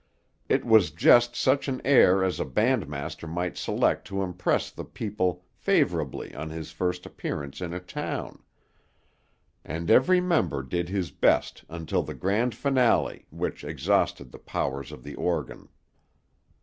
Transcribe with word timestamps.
It 0.49 0.65
was 0.65 0.89
just 0.89 1.35
such 1.35 1.67
an 1.67 1.79
air 1.85 2.23
as 2.23 2.39
a 2.39 2.43
band 2.43 2.87
master 2.87 3.27
might 3.27 3.55
select 3.55 4.07
to 4.07 4.23
impress 4.23 4.71
the 4.71 4.83
people 4.83 5.45
favorably 5.53 6.33
on 6.33 6.49
his 6.49 6.71
first 6.71 7.05
appearance 7.05 7.61
in 7.61 7.71
a 7.71 7.79
town; 7.79 8.41
and 9.63 9.91
every 9.91 10.19
member 10.19 10.63
did 10.63 10.89
his 10.89 11.11
best 11.11 11.63
until 11.69 12.01
the 12.01 12.15
grand 12.15 12.55
finale, 12.55 13.27
which 13.29 13.63
exhausted 13.63 14.31
the 14.31 14.39
powers 14.39 14.91
of 14.91 15.03
the 15.03 15.13
organ. 15.13 15.69